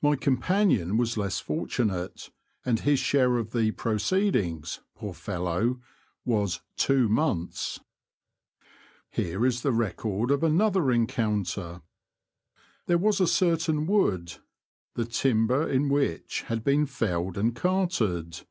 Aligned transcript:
My 0.00 0.16
companion 0.16 0.96
was 0.96 1.18
less 1.18 1.38
fortunate, 1.38 2.30
and 2.64 2.80
his 2.80 2.98
share 2.98 3.36
of 3.36 3.50
the 3.52 3.72
proceedings, 3.72 4.80
poor 4.94 5.12
fellow^ 5.12 5.78
Was 6.24 6.62
'* 6.68 6.76
two 6.84 7.06
months." 7.10 7.74
The 7.74 7.82
Confessions 8.46 8.64
of 8.64 9.12
a 9.12 9.14
T^oacher, 9.14 9.28
i^^j 9.28 9.28
Here 9.30 9.46
is 9.48 9.60
the 9.62 9.72
record 9.72 10.30
of 10.30 10.42
another 10.42 10.90
encounter. 10.90 11.82
There 12.86 12.96
was 12.96 13.20
a 13.20 13.26
certain 13.26 13.86
wood, 13.86 14.36
the 14.94 15.04
timber 15.04 15.68
in 15.68 15.90
which 15.90 16.44
had 16.46 16.64
been 16.64 16.86
felled 16.86 17.36
and 17.36 17.54
carted. 17.54 18.46